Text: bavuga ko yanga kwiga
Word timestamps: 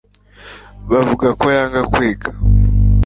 bavuga 0.91 1.27
ko 1.39 1.45
yanga 1.55 1.81
kwiga 1.93 2.29